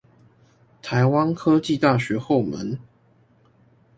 [0.81, 2.79] 臺灣科技大學後門